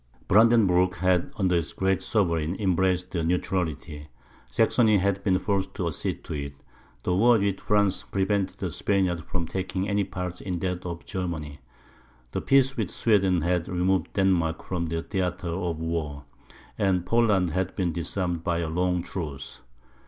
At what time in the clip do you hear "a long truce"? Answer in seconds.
18.57-19.59